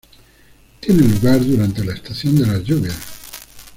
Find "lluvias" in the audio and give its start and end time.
2.63-2.97